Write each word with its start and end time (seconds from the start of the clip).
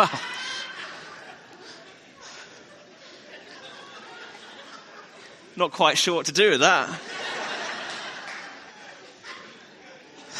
Not 5.56 5.72
quite 5.72 5.98
sure 5.98 6.14
what 6.14 6.26
to 6.26 6.32
do 6.32 6.50
with 6.50 6.60
that. 6.60 6.88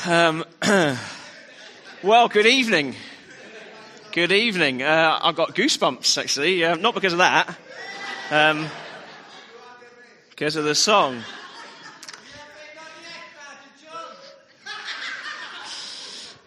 Um, 0.06 0.44
well, 2.02 2.28
good 2.28 2.46
evening. 2.46 2.94
Good 4.12 4.32
evening. 4.32 4.82
Uh, 4.82 5.18
I've 5.20 5.36
got 5.36 5.54
goosebumps, 5.54 6.16
actually. 6.16 6.64
Uh, 6.64 6.76
not 6.76 6.94
because 6.94 7.12
of 7.12 7.18
that, 7.18 7.54
um, 8.30 8.66
because 10.30 10.56
of 10.56 10.64
the 10.64 10.74
song. 10.74 11.22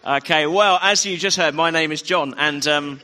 Okay, 0.06 0.46
well, 0.46 0.78
as 0.82 1.06
you 1.06 1.16
just 1.16 1.38
heard, 1.38 1.54
my 1.54 1.70
name 1.70 1.90
is 1.90 2.02
John, 2.02 2.34
and 2.36 2.66
um, 2.66 3.00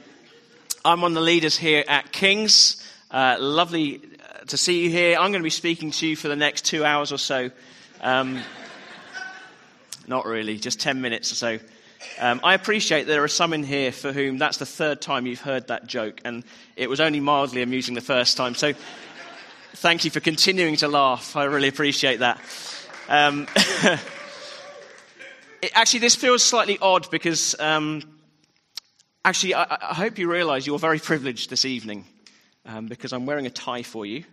I'm 0.85 1.01
one 1.01 1.13
of 1.13 1.15
the 1.15 1.23
leaders 1.23 1.57
here 1.57 1.83
at 1.89 2.13
King's. 2.13 2.87
Uh, 3.11 3.39
lovely 3.41 4.03
uh, 4.23 4.45
to 4.49 4.59
see 4.59 4.85
you 4.85 4.91
here. 4.91 5.17
I'm 5.17 5.31
going 5.31 5.41
to 5.41 5.43
be 5.43 5.49
speaking 5.49 5.93
to 5.93 6.07
you 6.07 6.15
for 6.15 6.29
the 6.29 6.37
next 6.37 6.67
two 6.67 6.85
hours 6.85 7.11
or 7.11 7.17
so. 7.17 7.51
Um, 8.03 8.43
not 10.09 10.27
really, 10.27 10.59
just 10.59 10.79
10 10.79 11.01
minutes 11.01 11.33
or 11.33 11.37
so. 11.37 11.59
Um, 12.19 12.39
I 12.45 12.53
appreciate 12.53 13.07
there 13.07 13.25
are 13.25 13.29
some 13.29 13.55
in 13.55 13.65
here 13.65 13.93
for 13.93 14.13
whom 14.13 14.37
that's 14.37 14.59
the 14.59 14.67
third 14.67 15.01
time 15.01 15.25
you've 15.25 15.41
heard 15.41 15.69
that 15.69 15.87
joke, 15.87 16.21
and 16.27 16.45
it 16.77 16.91
was 16.91 17.01
only 17.01 17.21
mildly 17.21 17.63
amusing 17.63 17.95
the 17.95 18.03
first 18.03 18.37
time. 18.37 18.55
So 18.55 18.75
thank 19.73 20.05
you 20.05 20.11
for 20.11 20.21
continuing 20.21 20.77
to 20.77 20.89
laugh. 20.89 21.35
I 21.35 21.45
really 21.45 21.69
appreciate 21.69 22.19
that. 22.19 22.43
It, 25.63 25.73
actually, 25.75 26.01
this 26.01 26.15
feels 26.15 26.43
slightly 26.43 26.79
odd 26.81 27.11
because 27.11 27.55
um, 27.61 28.03
actually, 29.25 29.55
I, 29.55 29.65
I, 29.91 29.95
hope 29.95 30.19
you 30.19 30.31
realize 30.31 30.67
you're 30.67 30.79
very 30.79 30.99
privileged 30.99 31.51
this 31.51 31.65
evening 31.65 32.07
um, 32.65 32.87
because 32.87 33.13
I'm 33.13 33.27
wearing 33.27 33.47
a 33.47 33.51
tie 33.51 33.83
for 33.83 34.07
you. 34.07 34.25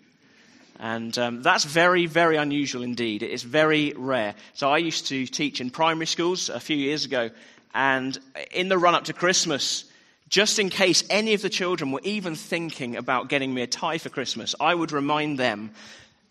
And 0.80 1.18
um, 1.18 1.42
that's 1.42 1.66
very, 1.66 2.06
very 2.06 2.38
unusual 2.38 2.84
indeed. 2.84 3.24
It 3.24 3.32
is 3.32 3.44
very 3.44 3.94
rare. 3.98 4.36
So 4.54 4.70
I 4.70 4.78
used 4.78 5.08
to 5.08 5.26
teach 5.26 5.60
in 5.60 5.70
primary 5.70 6.06
schools 6.06 6.50
a 6.50 6.60
few 6.60 6.78
years 6.78 7.04
ago. 7.04 7.32
And 7.74 8.18
in 8.52 8.70
the 8.70 8.78
run 8.78 8.96
up 8.96 9.06
to 9.06 9.14
Christmas, 9.14 9.86
just 10.30 10.60
in 10.60 10.70
case 10.70 11.04
any 11.10 11.34
of 11.34 11.42
the 11.42 11.50
children 11.50 11.92
were 11.92 12.02
even 12.04 12.36
thinking 12.36 12.96
about 12.96 13.28
getting 13.28 13.54
me 13.54 13.64
a 13.64 13.68
tie 13.68 13.98
for 13.98 14.10
Christmas, 14.10 14.56
I 14.60 14.74
would 14.74 14.92
remind 14.92 15.40
them 15.40 15.72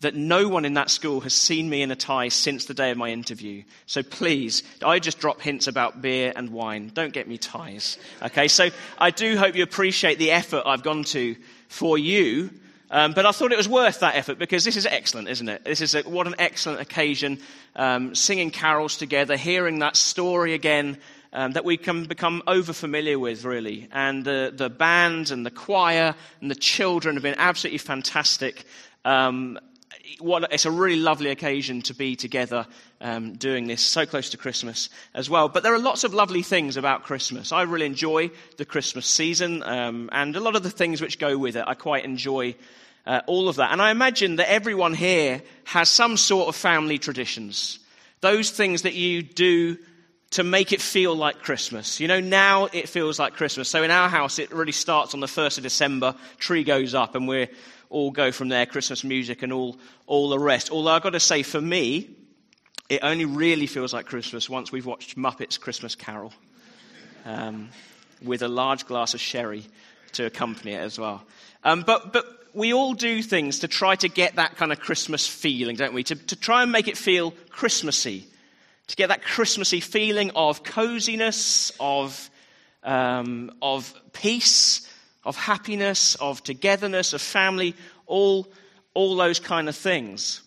that 0.01 0.15
no 0.15 0.47
one 0.47 0.65
in 0.65 0.75
that 0.75 0.89
school 0.89 1.21
has 1.21 1.33
seen 1.33 1.69
me 1.69 1.81
in 1.81 1.91
a 1.91 1.95
tie 1.95 2.29
since 2.29 2.65
the 2.65 2.73
day 2.73 2.91
of 2.91 2.97
my 2.97 3.09
interview. 3.09 3.63
So 3.87 4.03
please, 4.03 4.63
I 4.83 4.99
just 4.99 5.19
drop 5.19 5.41
hints 5.41 5.67
about 5.67 6.01
beer 6.01 6.31
and 6.35 6.51
wine. 6.51 6.91
Don't 6.93 7.13
get 7.13 7.27
me 7.27 7.37
ties. 7.37 7.97
Okay, 8.21 8.47
so 8.47 8.69
I 8.99 9.09
do 9.11 9.37
hope 9.37 9.55
you 9.55 9.63
appreciate 9.63 10.19
the 10.19 10.31
effort 10.31 10.63
I've 10.65 10.83
gone 10.83 11.03
to 11.05 11.35
for 11.67 11.97
you. 11.97 12.51
Um, 12.89 13.11
but 13.11 13.25
I 13.25 13.31
thought 13.31 13.51
it 13.51 13.57
was 13.57 13.67
worth 13.67 13.99
that 13.99 14.15
effort 14.15 14.39
because 14.39 14.63
this 14.63 14.77
is 14.77 14.85
excellent, 14.85 15.27
isn't 15.27 15.49
it? 15.49 15.65
This 15.65 15.81
is 15.81 15.93
a, 15.93 16.03
what 16.03 16.25
an 16.25 16.35
excellent 16.39 16.79
occasion. 16.79 17.39
Um, 17.75 18.15
singing 18.15 18.49
carols 18.49 18.97
together, 18.97 19.35
hearing 19.35 19.79
that 19.79 19.97
story 19.97 20.53
again 20.53 20.97
um, 21.33 21.51
that 21.51 21.65
we 21.65 21.75
can 21.75 22.05
become 22.05 22.41
over 22.47 22.71
familiar 22.71 23.19
with, 23.19 23.43
really. 23.43 23.89
And 23.91 24.23
the, 24.23 24.53
the 24.55 24.69
band 24.69 25.31
and 25.31 25.45
the 25.45 25.51
choir 25.51 26.15
and 26.39 26.49
the 26.49 26.55
children 26.55 27.15
have 27.15 27.23
been 27.23 27.35
absolutely 27.37 27.79
fantastic. 27.79 28.63
Um, 29.03 29.59
what, 30.19 30.51
it's 30.51 30.65
a 30.65 30.71
really 30.71 30.95
lovely 30.97 31.29
occasion 31.29 31.81
to 31.83 31.93
be 31.93 32.15
together 32.15 32.65
um, 33.01 33.33
doing 33.33 33.67
this 33.67 33.81
so 33.81 34.05
close 34.05 34.29
to 34.31 34.37
Christmas 34.37 34.89
as 35.13 35.29
well. 35.29 35.49
But 35.49 35.63
there 35.63 35.73
are 35.73 35.79
lots 35.79 36.03
of 36.03 36.13
lovely 36.13 36.41
things 36.41 36.77
about 36.77 37.03
Christmas. 37.03 37.51
I 37.51 37.63
really 37.63 37.85
enjoy 37.85 38.31
the 38.57 38.65
Christmas 38.65 39.05
season 39.05 39.63
um, 39.63 40.09
and 40.11 40.35
a 40.35 40.39
lot 40.39 40.55
of 40.55 40.63
the 40.63 40.69
things 40.69 41.01
which 41.01 41.19
go 41.19 41.37
with 41.37 41.55
it. 41.55 41.63
I 41.67 41.73
quite 41.73 42.05
enjoy 42.05 42.55
uh, 43.05 43.21
all 43.27 43.49
of 43.49 43.55
that. 43.57 43.71
And 43.71 43.81
I 43.81 43.91
imagine 43.91 44.35
that 44.37 44.51
everyone 44.51 44.93
here 44.93 45.41
has 45.63 45.89
some 45.89 46.17
sort 46.17 46.49
of 46.49 46.55
family 46.55 46.97
traditions. 46.97 47.79
Those 48.21 48.51
things 48.51 48.81
that 48.81 48.93
you 48.93 49.23
do 49.23 49.77
to 50.31 50.43
make 50.43 50.73
it 50.73 50.81
feel 50.81 51.15
like 51.15 51.39
Christmas. 51.39 51.99
You 51.99 52.07
know, 52.07 52.19
now 52.19 52.65
it 52.65 52.89
feels 52.89 53.17
like 53.17 53.33
Christmas. 53.33 53.69
So 53.69 53.83
in 53.83 53.91
our 53.91 54.09
house, 54.09 54.39
it 54.39 54.51
really 54.51 54.71
starts 54.71 55.13
on 55.13 55.19
the 55.19 55.27
1st 55.27 55.57
of 55.57 55.63
December, 55.63 56.15
tree 56.37 56.63
goes 56.63 56.93
up, 56.93 57.15
and 57.15 57.27
we're 57.27 57.47
all 57.89 58.11
go 58.11 58.31
from 58.31 58.49
there, 58.49 58.65
Christmas 58.65 59.03
music 59.03 59.43
and 59.43 59.53
all, 59.53 59.77
all 60.05 60.29
the 60.29 60.39
rest. 60.39 60.71
Although 60.71 60.91
I've 60.91 61.03
got 61.03 61.11
to 61.11 61.19
say, 61.19 61.43
for 61.43 61.61
me, 61.61 62.09
it 62.89 62.99
only 63.03 63.25
really 63.25 63.67
feels 63.67 63.93
like 63.93 64.05
Christmas 64.05 64.49
once 64.49 64.71
we've 64.71 64.85
watched 64.85 65.17
Muppets 65.17 65.59
Christmas 65.59 65.95
Carol 65.95 66.33
um, 67.25 67.69
with 68.21 68.41
a 68.41 68.47
large 68.47 68.85
glass 68.85 69.13
of 69.13 69.21
sherry 69.21 69.65
to 70.13 70.25
accompany 70.25 70.73
it 70.73 70.79
as 70.79 70.99
well. 70.99 71.23
Um, 71.63 71.83
but, 71.83 72.13
but 72.13 72.25
we 72.53 72.73
all 72.73 72.93
do 72.93 73.21
things 73.21 73.59
to 73.59 73.67
try 73.67 73.95
to 73.97 74.07
get 74.07 74.35
that 74.35 74.55
kind 74.55 74.71
of 74.71 74.79
Christmas 74.79 75.27
feeling, 75.27 75.75
don't 75.75 75.93
we? 75.93 76.03
To, 76.03 76.15
to 76.15 76.35
try 76.35 76.63
and 76.63 76.71
make 76.71 76.87
it 76.87 76.97
feel 76.97 77.31
Christmassy, 77.49 78.25
to 78.87 78.95
get 78.95 79.09
that 79.09 79.23
Christmassy 79.23 79.79
feeling 79.79 80.31
of 80.35 80.63
coziness, 80.63 81.71
of, 81.79 82.29
um, 82.83 83.51
of 83.61 83.93
peace, 84.13 84.89
of 85.23 85.35
happiness, 85.35 86.15
of 86.15 86.41
togetherness, 86.43 87.13
of 87.13 87.21
family, 87.21 87.75
all, 88.05 88.47
all 88.93 89.15
those 89.15 89.39
kind 89.39 89.67
of 89.67 89.75
things. 89.75 90.41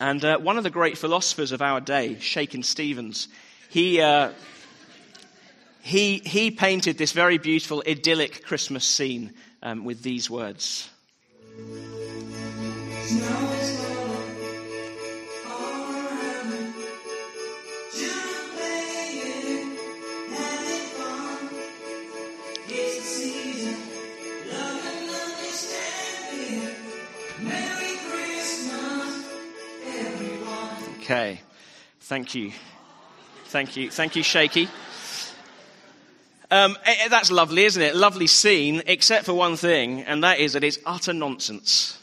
And 0.00 0.24
uh, 0.24 0.38
one 0.38 0.58
of 0.58 0.64
the 0.64 0.70
great 0.70 0.98
philosophers 0.98 1.52
of 1.52 1.62
our 1.62 1.80
day, 1.80 2.18
Shakin 2.18 2.64
Stevens, 2.64 3.28
he, 3.68 4.00
uh, 4.00 4.32
he, 5.80 6.18
he 6.18 6.50
painted 6.50 6.98
this 6.98 7.12
very 7.12 7.38
beautiful, 7.38 7.82
idyllic 7.86 8.44
Christmas 8.44 8.84
scene 8.84 9.32
um, 9.62 9.84
with 9.84 10.02
these 10.02 10.28
words. 10.28 10.90
Okay. 31.12 31.42
Thank 32.00 32.34
you. 32.34 32.52
Thank 33.44 33.76
you. 33.76 33.90
Thank 33.90 34.16
you, 34.16 34.22
Shaky. 34.22 34.66
Um, 36.50 36.78
eh, 36.86 36.94
eh, 37.00 37.08
that's 37.08 37.30
lovely, 37.30 37.66
isn't 37.66 37.82
it? 37.82 37.94
Lovely 37.94 38.26
scene, 38.26 38.80
except 38.86 39.26
for 39.26 39.34
one 39.34 39.56
thing, 39.56 40.00
and 40.04 40.24
that 40.24 40.38
is 40.38 40.54
that 40.54 40.64
it's 40.64 40.78
utter 40.86 41.12
nonsense. 41.12 41.98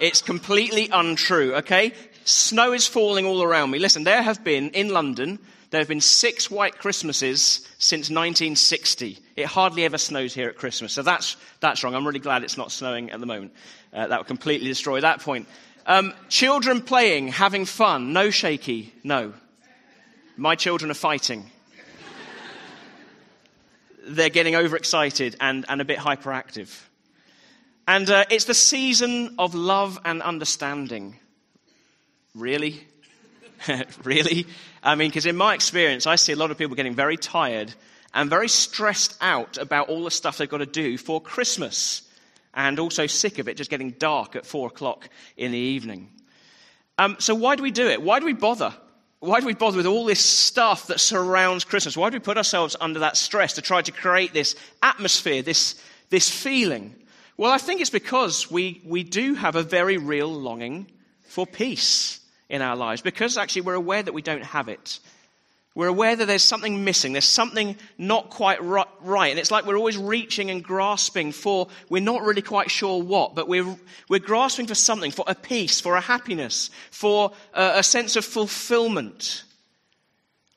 It's 0.00 0.20
completely 0.20 0.88
untrue, 0.92 1.54
okay? 1.58 1.92
Snow 2.24 2.72
is 2.72 2.88
falling 2.88 3.24
all 3.24 3.40
around 3.40 3.70
me. 3.70 3.78
Listen, 3.78 4.02
there 4.02 4.20
have 4.20 4.42
been, 4.42 4.70
in 4.70 4.88
London, 4.88 5.38
there 5.70 5.80
have 5.80 5.86
been 5.86 6.00
six 6.00 6.50
white 6.50 6.76
Christmases 6.76 7.68
since 7.78 8.10
1960. 8.10 9.20
It 9.36 9.46
hardly 9.46 9.84
ever 9.84 9.96
snows 9.96 10.34
here 10.34 10.48
at 10.48 10.56
Christmas, 10.56 10.92
so 10.92 11.02
that's, 11.02 11.36
that's 11.60 11.84
wrong. 11.84 11.94
I'm 11.94 12.04
really 12.04 12.18
glad 12.18 12.42
it's 12.42 12.58
not 12.58 12.72
snowing 12.72 13.12
at 13.12 13.20
the 13.20 13.26
moment. 13.26 13.52
Uh, 13.92 14.08
that 14.08 14.18
would 14.18 14.26
completely 14.26 14.66
destroy 14.66 15.00
that 15.02 15.20
point. 15.20 15.46
Um, 15.86 16.12
children 16.28 16.82
playing, 16.82 17.28
having 17.28 17.64
fun. 17.64 18.12
No 18.12 18.30
shaky. 18.30 18.92
No. 19.02 19.32
My 20.36 20.54
children 20.54 20.90
are 20.90 20.94
fighting. 20.94 21.50
They're 24.06 24.30
getting 24.30 24.56
overexcited 24.56 25.36
and, 25.40 25.64
and 25.68 25.80
a 25.80 25.84
bit 25.84 25.98
hyperactive. 25.98 26.82
And 27.86 28.08
uh, 28.08 28.24
it's 28.30 28.44
the 28.44 28.54
season 28.54 29.34
of 29.38 29.54
love 29.54 29.98
and 30.04 30.22
understanding. 30.22 31.16
Really? 32.34 32.86
really? 34.04 34.46
I 34.82 34.94
mean, 34.94 35.10
because 35.10 35.26
in 35.26 35.36
my 35.36 35.54
experience, 35.54 36.06
I 36.06 36.16
see 36.16 36.32
a 36.32 36.36
lot 36.36 36.50
of 36.50 36.58
people 36.58 36.76
getting 36.76 36.94
very 36.94 37.16
tired 37.16 37.74
and 38.14 38.30
very 38.30 38.48
stressed 38.48 39.16
out 39.20 39.58
about 39.58 39.88
all 39.88 40.04
the 40.04 40.10
stuff 40.10 40.38
they've 40.38 40.48
got 40.48 40.58
to 40.58 40.66
do 40.66 40.96
for 40.96 41.20
Christmas 41.20 42.02
and 42.54 42.78
also 42.78 43.06
sick 43.06 43.38
of 43.38 43.48
it 43.48 43.56
just 43.56 43.70
getting 43.70 43.92
dark 43.92 44.36
at 44.36 44.46
four 44.46 44.68
o'clock 44.68 45.08
in 45.36 45.52
the 45.52 45.58
evening. 45.58 46.10
Um, 46.98 47.16
so, 47.18 47.34
why 47.34 47.56
do 47.56 47.62
we 47.62 47.70
do 47.70 47.86
it? 47.88 48.02
Why 48.02 48.18
do 48.18 48.26
we 48.26 48.32
bother? 48.32 48.74
Why 49.20 49.40
do 49.40 49.46
we 49.46 49.54
bother 49.54 49.76
with 49.76 49.86
all 49.86 50.06
this 50.06 50.24
stuff 50.24 50.86
that 50.86 50.98
surrounds 50.98 51.64
Christmas? 51.64 51.96
Why 51.96 52.08
do 52.08 52.16
we 52.16 52.20
put 52.20 52.38
ourselves 52.38 52.74
under 52.80 53.00
that 53.00 53.18
stress 53.18 53.54
to 53.54 53.62
try 53.62 53.82
to 53.82 53.92
create 53.92 54.32
this 54.32 54.56
atmosphere, 54.82 55.42
this, 55.42 55.80
this 56.08 56.30
feeling? 56.30 56.94
Well, 57.36 57.52
I 57.52 57.58
think 57.58 57.82
it's 57.82 57.90
because 57.90 58.50
we, 58.50 58.80
we 58.84 59.02
do 59.02 59.34
have 59.34 59.56
a 59.56 59.62
very 59.62 59.98
real 59.98 60.32
longing 60.32 60.86
for 61.22 61.46
peace 61.46 62.20
in 62.48 62.62
our 62.62 62.76
lives, 62.76 63.02
because 63.02 63.36
actually 63.36 63.62
we're 63.62 63.74
aware 63.74 64.02
that 64.02 64.12
we 64.12 64.22
don't 64.22 64.44
have 64.44 64.68
it. 64.68 65.00
We're 65.76 65.86
aware 65.86 66.16
that 66.16 66.26
there's 66.26 66.42
something 66.42 66.84
missing, 66.84 67.12
there's 67.12 67.24
something 67.24 67.76
not 67.96 68.28
quite 68.28 68.60
right. 68.62 69.30
And 69.30 69.38
it's 69.38 69.52
like 69.52 69.66
we're 69.66 69.76
always 69.76 69.96
reaching 69.96 70.50
and 70.50 70.64
grasping 70.64 71.30
for, 71.30 71.68
we're 71.88 72.02
not 72.02 72.22
really 72.22 72.42
quite 72.42 72.70
sure 72.70 73.00
what, 73.00 73.36
but 73.36 73.46
we're, 73.46 73.76
we're 74.08 74.18
grasping 74.18 74.66
for 74.66 74.74
something, 74.74 75.12
for 75.12 75.24
a 75.28 75.34
peace, 75.34 75.80
for 75.80 75.94
a 75.94 76.00
happiness, 76.00 76.70
for 76.90 77.32
a, 77.54 77.74
a 77.76 77.82
sense 77.84 78.16
of 78.16 78.24
fulfillment. 78.24 79.44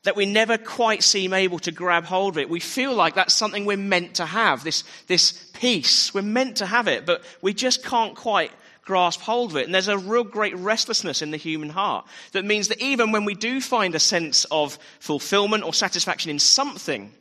that 0.03 0.15
we 0.15 0.25
never 0.25 0.57
quite 0.57 1.01
seem 1.01 1.33
able 1.33 1.59
to 1.59 1.71
grab 1.71 2.03
hold 2.03 2.33
of 2.33 2.37
it. 2.37 2.49
We 2.49 2.59
feel 2.59 2.93
like 2.93 3.15
that's 3.15 3.33
something 3.33 3.65
we're 3.65 3.77
meant 3.77 4.15
to 4.15 4.25
have, 4.25 4.63
this, 4.63 4.83
this 5.07 5.31
peace. 5.53 6.13
We're 6.13 6.21
meant 6.21 6.57
to 6.57 6.65
have 6.65 6.87
it, 6.87 7.05
but 7.05 7.23
we 7.41 7.53
just 7.53 7.83
can't 7.83 8.15
quite 8.15 8.51
grasp 8.85 9.21
hold 9.21 9.51
of 9.51 9.57
it. 9.57 9.65
And 9.65 9.73
there's 9.73 9.87
a 9.87 9.97
real 9.97 10.23
great 10.23 10.55
restlessness 10.57 11.21
in 11.21 11.31
the 11.31 11.37
human 11.37 11.69
heart 11.69 12.05
that 12.33 12.45
means 12.45 12.67
that 12.67 12.81
even 12.81 13.11
when 13.11 13.25
we 13.25 13.35
do 13.35 13.61
find 13.61 13.95
a 13.95 13.99
sense 13.99 14.45
of 14.51 14.77
fulfillment 14.99 15.63
or 15.63 15.73
satisfaction 15.73 16.29
in 16.29 16.39
something, 16.39 17.11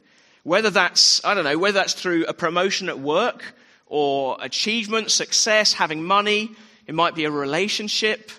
whether 0.42 0.70
that's, 0.70 1.24
I 1.24 1.34
don't 1.34 1.44
know, 1.44 1.58
whether 1.58 1.78
that's 1.78 1.94
through 1.94 2.24
a 2.26 2.34
promotion 2.34 2.88
at 2.88 2.98
work 2.98 3.54
or 3.86 4.36
achievement, 4.40 5.10
success, 5.10 5.72
having 5.72 6.02
money, 6.02 6.50
it 6.86 6.94
might 6.94 7.14
be 7.14 7.24
a 7.24 7.30
relationship, 7.30 8.30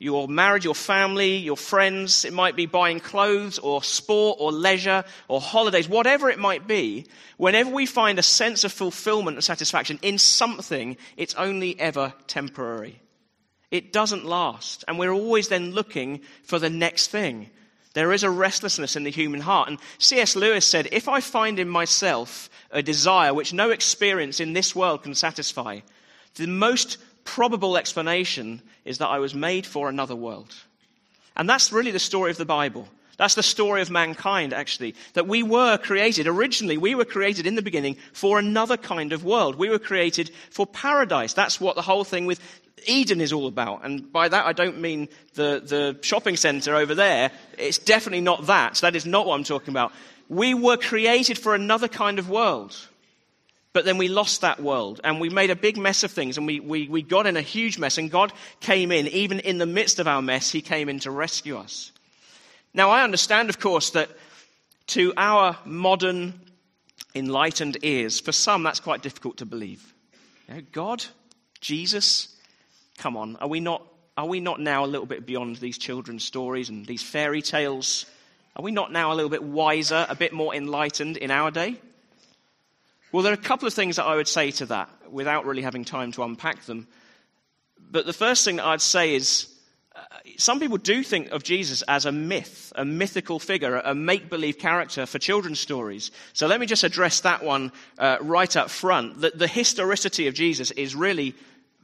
your 0.00 0.26
marriage, 0.28 0.64
your 0.64 0.74
family, 0.74 1.36
your 1.36 1.58
friends. 1.58 2.24
It 2.24 2.32
might 2.32 2.56
be 2.56 2.64
buying 2.64 3.00
clothes 3.00 3.58
or 3.58 3.84
sport 3.84 4.38
or 4.40 4.50
leisure 4.50 5.04
or 5.28 5.42
holidays, 5.42 5.88
whatever 5.88 6.30
it 6.30 6.38
might 6.38 6.66
be. 6.66 7.06
Whenever 7.36 7.70
we 7.70 7.84
find 7.84 8.18
a 8.18 8.22
sense 8.22 8.64
of 8.64 8.72
fulfillment 8.72 9.36
and 9.36 9.44
satisfaction 9.44 9.98
in 10.00 10.16
something, 10.16 10.96
it's 11.18 11.34
only 11.34 11.78
ever 11.78 12.14
temporary. 12.26 12.98
It 13.70 13.92
doesn't 13.92 14.24
last. 14.24 14.84
And 14.88 14.98
we're 14.98 15.12
always 15.12 15.48
then 15.48 15.72
looking 15.72 16.22
for 16.44 16.58
the 16.58 16.70
next 16.70 17.08
thing. 17.08 17.50
There 17.92 18.12
is 18.12 18.22
a 18.22 18.30
restlessness 18.30 18.96
in 18.96 19.04
the 19.04 19.10
human 19.10 19.40
heart. 19.40 19.68
And 19.68 19.78
C.S. 19.98 20.34
Lewis 20.34 20.64
said, 20.64 20.88
if 20.92 21.08
I 21.08 21.20
find 21.20 21.58
in 21.58 21.68
myself 21.68 22.48
a 22.70 22.82
desire 22.82 23.34
which 23.34 23.52
no 23.52 23.70
experience 23.70 24.40
in 24.40 24.54
this 24.54 24.74
world 24.74 25.02
can 25.02 25.14
satisfy, 25.14 25.80
the 26.36 26.46
most 26.46 26.96
probable 27.30 27.76
explanation 27.76 28.60
is 28.84 28.98
that 28.98 29.06
I 29.06 29.20
was 29.20 29.34
made 29.34 29.64
for 29.64 29.88
another 29.88 30.16
world. 30.16 30.52
And 31.36 31.48
that's 31.48 31.72
really 31.72 31.92
the 31.92 32.00
story 32.00 32.32
of 32.32 32.36
the 32.36 32.44
Bible. 32.44 32.88
That's 33.18 33.36
the 33.36 33.42
story 33.42 33.82
of 33.82 33.90
mankind, 33.90 34.52
actually. 34.52 34.96
That 35.12 35.28
we 35.28 35.44
were 35.44 35.78
created, 35.78 36.26
originally, 36.26 36.76
we 36.76 36.96
were 36.96 37.04
created 37.04 37.46
in 37.46 37.54
the 37.54 37.62
beginning 37.62 37.96
for 38.12 38.40
another 38.40 38.76
kind 38.76 39.12
of 39.12 39.24
world. 39.24 39.54
We 39.54 39.68
were 39.68 39.78
created 39.78 40.32
for 40.50 40.66
paradise. 40.66 41.32
That's 41.32 41.60
what 41.60 41.76
the 41.76 41.82
whole 41.82 42.02
thing 42.02 42.26
with 42.26 42.40
Eden 42.86 43.20
is 43.20 43.32
all 43.32 43.46
about. 43.46 43.84
And 43.84 44.12
by 44.12 44.28
that, 44.28 44.46
I 44.46 44.52
don't 44.52 44.80
mean 44.80 45.08
the, 45.34 45.62
the 45.64 45.98
shopping 46.02 46.36
center 46.36 46.74
over 46.74 46.96
there. 46.96 47.30
It's 47.56 47.78
definitely 47.78 48.22
not 48.22 48.46
that. 48.46 48.74
That 48.76 48.96
is 48.96 49.06
not 49.06 49.24
what 49.24 49.36
I'm 49.36 49.44
talking 49.44 49.72
about. 49.72 49.92
We 50.28 50.54
were 50.54 50.78
created 50.78 51.38
for 51.38 51.54
another 51.54 51.88
kind 51.88 52.18
of 52.18 52.28
world. 52.28 52.76
But 53.72 53.84
then 53.84 53.98
we 53.98 54.08
lost 54.08 54.40
that 54.40 54.60
world 54.60 55.00
and 55.04 55.20
we 55.20 55.30
made 55.30 55.50
a 55.50 55.56
big 55.56 55.76
mess 55.76 56.02
of 56.02 56.10
things 56.10 56.36
and 56.36 56.46
we, 56.46 56.58
we, 56.58 56.88
we 56.88 57.02
got 57.02 57.26
in 57.26 57.36
a 57.36 57.42
huge 57.42 57.78
mess 57.78 57.98
and 57.98 58.10
God 58.10 58.32
came 58.58 58.90
in, 58.90 59.06
even 59.08 59.38
in 59.38 59.58
the 59.58 59.66
midst 59.66 60.00
of 60.00 60.08
our 60.08 60.20
mess, 60.20 60.50
He 60.50 60.60
came 60.60 60.88
in 60.88 60.98
to 61.00 61.10
rescue 61.10 61.56
us. 61.56 61.92
Now, 62.74 62.90
I 62.90 63.04
understand, 63.04 63.48
of 63.48 63.60
course, 63.60 63.90
that 63.90 64.10
to 64.88 65.12
our 65.16 65.56
modern, 65.64 66.40
enlightened 67.14 67.78
ears, 67.82 68.18
for 68.18 68.32
some, 68.32 68.64
that's 68.64 68.80
quite 68.80 69.02
difficult 69.02 69.38
to 69.38 69.46
believe. 69.46 69.94
You 70.48 70.54
know, 70.54 70.62
God, 70.72 71.04
Jesus, 71.60 72.34
come 72.98 73.16
on, 73.16 73.36
are 73.36 73.48
we, 73.48 73.60
not, 73.60 73.84
are 74.16 74.26
we 74.26 74.40
not 74.40 74.60
now 74.60 74.84
a 74.84 74.86
little 74.86 75.06
bit 75.06 75.26
beyond 75.26 75.56
these 75.56 75.78
children's 75.78 76.24
stories 76.24 76.68
and 76.68 76.86
these 76.86 77.02
fairy 77.02 77.42
tales? 77.42 78.04
Are 78.56 78.62
we 78.62 78.72
not 78.72 78.90
now 78.90 79.12
a 79.12 79.14
little 79.14 79.30
bit 79.30 79.44
wiser, 79.44 80.06
a 80.08 80.16
bit 80.16 80.32
more 80.32 80.54
enlightened 80.54 81.16
in 81.16 81.30
our 81.30 81.52
day? 81.52 81.76
Well, 83.12 83.24
there 83.24 83.32
are 83.32 83.34
a 83.34 83.38
couple 83.38 83.66
of 83.66 83.74
things 83.74 83.96
that 83.96 84.04
I 84.04 84.14
would 84.14 84.28
say 84.28 84.50
to 84.52 84.66
that 84.66 84.88
without 85.10 85.44
really 85.44 85.62
having 85.62 85.84
time 85.84 86.12
to 86.12 86.22
unpack 86.22 86.64
them. 86.64 86.86
But 87.90 88.06
the 88.06 88.12
first 88.12 88.44
thing 88.44 88.56
that 88.56 88.66
I'd 88.66 88.80
say 88.80 89.16
is 89.16 89.52
uh, 89.96 90.00
some 90.36 90.60
people 90.60 90.76
do 90.76 91.02
think 91.02 91.30
of 91.30 91.42
Jesus 91.42 91.82
as 91.82 92.06
a 92.06 92.12
myth, 92.12 92.72
a 92.76 92.84
mythical 92.84 93.40
figure, 93.40 93.78
a 93.78 93.94
make 93.94 94.30
believe 94.30 94.58
character 94.58 95.06
for 95.06 95.18
children's 95.18 95.58
stories. 95.58 96.12
So 96.34 96.46
let 96.46 96.60
me 96.60 96.66
just 96.66 96.84
address 96.84 97.20
that 97.22 97.42
one 97.42 97.72
uh, 97.98 98.18
right 98.20 98.56
up 98.56 98.70
front. 98.70 99.20
The, 99.20 99.32
the 99.34 99.48
historicity 99.48 100.28
of 100.28 100.34
Jesus 100.34 100.70
is 100.70 100.94
really 100.94 101.34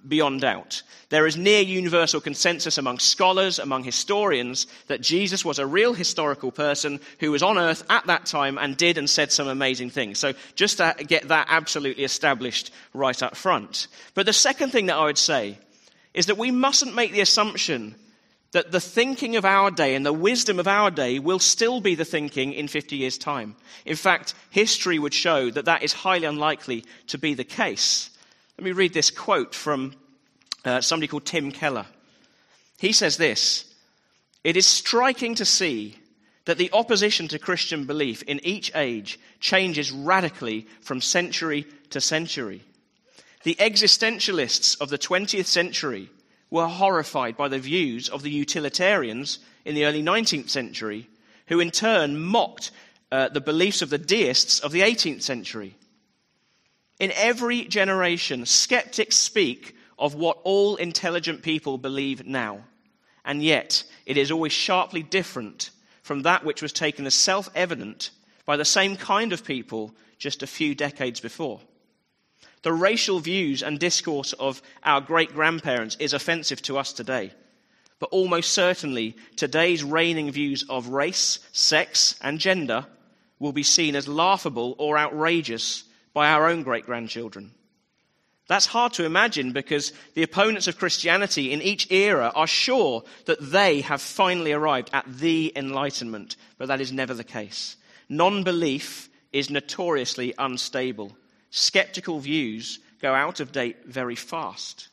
beyond 0.07 0.41
doubt. 0.41 0.83
There 1.09 1.27
is 1.27 1.37
near 1.37 1.61
universal 1.61 2.21
consensus 2.21 2.79
among 2.79 2.99
scholars, 2.99 3.59
among 3.59 3.85
historians, 3.85 4.67
that 4.89 5.01
Jesus 5.01 5.45
was 5.45 5.59
a 5.59 5.67
real 5.67 5.95
historical 5.95 6.51
person 6.51 7.01
who 7.21 7.31
was 7.31 7.43
on 7.43 7.59
earth 7.59 7.85
at 7.89 8.07
that 8.07 8.27
time 8.27 8.59
and 8.59 8.77
did 8.77 8.99
and 8.99 9.09
said 9.09 9.31
some 9.31 9.49
amazing 9.49 9.91
things. 9.91 10.19
So 10.19 10.33
just 10.55 10.79
to 10.79 10.95
get 11.07 11.29
that 11.29 11.47
absolutely 11.49 12.05
established 12.05 12.73
right 12.93 13.23
up 13.23 13.37
front. 13.37 13.89
But 14.15 14.27
the 14.27 14.33
second 14.33 14.71
thing 14.71 14.87
that 14.87 14.97
I 14.97 15.05
would 15.05 15.19
say 15.19 15.59
is 16.15 16.27
that 16.27 16.39
we 16.39 16.51
mustn't 16.51 16.95
make 16.95 17.13
the 17.13 17.21
assumption 17.21 17.95
that 18.53 18.73
the 18.73 18.81
thinking 18.81 19.37
of 19.37 19.45
our 19.45 19.71
day 19.71 19.95
and 19.95 20.07
the 20.07 20.13
wisdom 20.13 20.59
of 20.59 20.67
our 20.67 20.91
day 20.91 21.19
will 21.19 21.39
still 21.39 21.81
be 21.81 21.95
the 21.95 22.05
thinking 22.05 22.53
in 22.53 22.69
50 22.69 22.97
years' 22.97 23.19
time. 23.19 23.55
In 23.85 23.97
fact, 23.97 24.35
history 24.51 24.99
would 24.99 25.13
show 25.13 25.51
that 25.51 25.67
that 25.67 25.83
is 25.83 25.93
highly 25.93 26.25
unlikely 26.25 26.85
to 27.09 27.19
be 27.19 27.35
the 27.35 27.45
case. 27.45 28.11
Let 28.59 28.65
me 28.65 28.73
read 28.73 28.95
this 28.95 29.11
quote 29.11 29.55
from 29.55 29.93
uh, 30.65 30.81
somebody 30.81 31.09
called 31.09 31.27
Tim 31.27 31.53
Keller. 31.53 31.85
He 32.79 32.93
says 32.93 33.19
this 33.19 33.67
It 34.45 34.57
is 34.57 34.67
striking 34.67 35.35
to 35.35 35.45
see 35.45 35.97
that 36.47 36.57
the 36.57 36.71
opposition 36.73 37.29
to 37.29 37.39
Christian 37.39 37.85
belief 37.85 38.23
in 38.23 38.41
each 38.43 38.73
age 38.75 39.21
changes 39.41 39.93
radically 39.93 40.67
from 40.81 41.03
century 41.03 41.67
to 41.91 42.01
century. 42.01 42.63
The 43.43 43.57
existentialists 43.57 44.81
of 44.81 44.89
the 44.89 44.99
20th 44.99 45.47
century 45.47 46.09
were 46.51 46.67
horrified 46.67 47.37
by 47.37 47.49
the 47.49 47.59
views 47.59 48.09
of 48.09 48.23
the 48.23 48.31
utilitarians 48.31 49.39
in 49.67 49.75
the 49.75 49.85
early 49.85 50.03
19th 50.03 50.49
century, 50.49 51.09
who 51.49 51.61
in 51.61 51.71
turn 51.71 52.19
mocked 52.19 52.71
uh, 53.13 53.29
the 53.29 53.41
beliefs 53.41 53.83
of 53.83 53.91
the 53.91 53.99
deists 53.99 54.61
of 54.61 54.73
the 54.73 54.81
18th 54.81 55.23
century. 55.23 55.77
In 56.99 57.13
every 57.13 57.65
generation, 57.65 58.47
skeptics 58.47 59.17
speak 59.17 59.77
of 59.99 60.15
what 60.15 60.39
all 60.45 60.77
intelligent 60.77 61.43
people 61.43 61.79
believe 61.79 62.27
now. 62.27 62.65
And 63.25 63.43
yet, 63.43 63.85
it 64.07 64.17
is 64.17 64.31
always 64.31 64.53
sharply 64.53 65.03
different 65.03 65.71
from 66.03 66.23
that 66.23 66.45
which 66.45 66.63
was 66.63 66.73
taken 66.73 67.07
as 67.07 67.15
self 67.15 67.51
evident 67.55 68.11
by 68.47 68.57
the 68.57 68.65
same 68.65 68.97
kind 68.97 69.33
of 69.33 69.45
people 69.45 69.95
just 70.19 70.43
a 70.43 70.47
few 70.47 70.75
decades 70.75 71.21
before. 71.21 71.61
The 72.63 72.73
racial 72.73 73.21
views 73.21 73.63
and 73.63 73.79
discourse 73.79 74.33
of 74.35 74.63
our 74.83 75.01
great 75.01 75.35
grandparents 75.35 75.97
is 75.97 76.15
offensive 76.15 76.63
to 76.63 76.79
us 76.79 76.93
today. 76.93 77.33
But 77.99 78.11
almost 78.11 78.53
certainly, 78.53 79.17
today's 79.37 79.83
reigning 79.83 80.31
views 80.31 80.65
of 80.69 80.89
race, 80.89 81.41
sex, 81.53 82.19
and 82.23 82.39
gender 82.39 82.87
will 83.39 83.53
be 83.53 83.63
seen 83.63 83.97
as 83.97 84.09
laughable 84.09 84.75
or 84.79 84.99
outrageous 84.99 85.85
by 86.17 86.31
our 86.31 86.49
own 86.49 86.63
great 86.63 86.87
grandchildren. 86.87 87.51
That's 88.49 88.65
hard 88.65 88.95
to 88.95 89.05
imagine 89.05 89.53
because 89.53 89.93
the 90.15 90.23
opponents 90.23 90.67
of 90.67 90.79
Christianity 90.79 91.53
in 91.53 91.61
each 91.61 91.93
era 91.93 92.33
are 92.35 92.47
sure 92.47 93.05
that 93.27 93.53
they 93.53 93.83
have 93.83 94.01
finally 94.01 94.53
arrived 94.53 94.89
at 94.95 95.05
the 95.07 95.53
enlightenment, 95.55 96.37
but 96.57 96.69
that 96.69 96.81
is 96.81 96.91
never 96.91 97.13
the 97.13 97.23
case. 97.23 97.77
Non 98.09 98.45
belief 98.45 99.11
is 99.31 99.51
notoriously 99.51 100.33
unstable. 100.39 101.15
Skeptical 101.51 102.19
views 102.19 102.79
go 103.03 103.13
out 103.13 103.41
of 103.41 103.53
date 103.53 103.85
very 103.85 104.17
fast. 104.17 104.89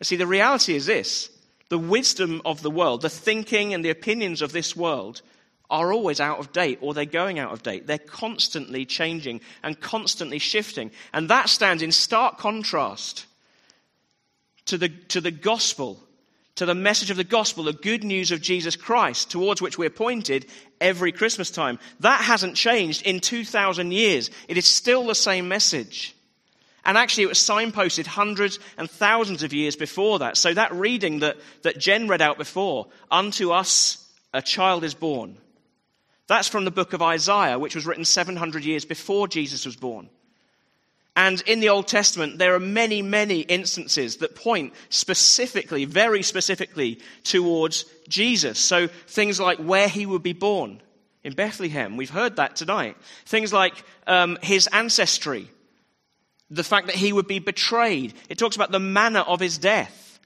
You 0.00 0.04
see, 0.04 0.16
the 0.16 0.26
reality 0.26 0.74
is 0.74 0.84
this 0.84 1.30
the 1.70 1.78
wisdom 1.78 2.42
of 2.44 2.60
the 2.60 2.70
world, 2.70 3.00
the 3.00 3.08
thinking 3.08 3.72
and 3.72 3.82
the 3.82 3.88
opinions 3.88 4.42
of 4.42 4.52
this 4.52 4.76
world 4.76 5.22
are 5.72 5.92
always 5.92 6.20
out 6.20 6.38
of 6.38 6.52
date 6.52 6.78
or 6.82 6.92
they're 6.92 7.06
going 7.06 7.38
out 7.38 7.50
of 7.50 7.62
date. 7.62 7.86
They're 7.86 7.98
constantly 7.98 8.84
changing 8.84 9.40
and 9.62 9.80
constantly 9.80 10.38
shifting. 10.38 10.90
And 11.12 11.30
that 11.30 11.48
stands 11.48 11.82
in 11.82 11.90
stark 11.90 12.38
contrast 12.38 13.26
to 14.66 14.76
the, 14.76 14.90
to 15.08 15.20
the 15.22 15.30
gospel, 15.30 15.98
to 16.56 16.66
the 16.66 16.74
message 16.74 17.10
of 17.10 17.16
the 17.16 17.24
gospel, 17.24 17.64
the 17.64 17.72
good 17.72 18.04
news 18.04 18.30
of 18.30 18.42
Jesus 18.42 18.76
Christ, 18.76 19.30
towards 19.30 19.62
which 19.62 19.78
we're 19.78 19.90
pointed 19.90 20.46
every 20.78 21.10
Christmas 21.10 21.50
time. 21.50 21.78
That 22.00 22.20
hasn't 22.20 22.54
changed 22.54 23.06
in 23.06 23.20
2,000 23.20 23.92
years. 23.92 24.30
It 24.48 24.58
is 24.58 24.66
still 24.66 25.06
the 25.06 25.14
same 25.14 25.48
message. 25.48 26.14
And 26.84 26.98
actually, 26.98 27.24
it 27.24 27.28
was 27.28 27.38
signposted 27.38 28.06
hundreds 28.06 28.58
and 28.76 28.90
thousands 28.90 29.42
of 29.42 29.54
years 29.54 29.74
before 29.74 30.18
that. 30.18 30.36
So, 30.36 30.52
that 30.52 30.74
reading 30.74 31.20
that, 31.20 31.36
that 31.62 31.78
Jen 31.78 32.08
read 32.08 32.20
out 32.20 32.38
before, 32.38 32.88
unto 33.08 33.52
us 33.52 34.04
a 34.34 34.42
child 34.42 34.82
is 34.82 34.94
born, 34.94 35.36
that's 36.32 36.48
from 36.48 36.64
the 36.64 36.70
book 36.70 36.92
of 36.92 37.02
Isaiah, 37.02 37.58
which 37.58 37.74
was 37.74 37.86
written 37.86 38.04
700 38.04 38.64
years 38.64 38.84
before 38.84 39.28
Jesus 39.28 39.66
was 39.66 39.76
born. 39.76 40.08
And 41.14 41.42
in 41.42 41.60
the 41.60 41.68
Old 41.68 41.88
Testament, 41.88 42.38
there 42.38 42.54
are 42.54 42.60
many, 42.60 43.02
many 43.02 43.40
instances 43.40 44.16
that 44.18 44.34
point 44.34 44.72
specifically, 44.88 45.84
very 45.84 46.22
specifically, 46.22 47.00
towards 47.22 47.84
Jesus. 48.08 48.58
So 48.58 48.86
things 48.86 49.38
like 49.38 49.58
where 49.58 49.88
he 49.88 50.06
would 50.06 50.22
be 50.22 50.32
born 50.32 50.80
in 51.22 51.34
Bethlehem. 51.34 51.98
We've 51.98 52.08
heard 52.08 52.36
that 52.36 52.56
tonight. 52.56 52.96
Things 53.26 53.52
like 53.52 53.84
um, 54.06 54.38
his 54.42 54.68
ancestry, 54.68 55.50
the 56.50 56.64
fact 56.64 56.86
that 56.86 56.96
he 56.96 57.12
would 57.12 57.28
be 57.28 57.40
betrayed. 57.40 58.14
It 58.30 58.38
talks 58.38 58.56
about 58.56 58.72
the 58.72 58.80
manner 58.80 59.20
of 59.20 59.38
his 59.38 59.58
death. 59.58 60.18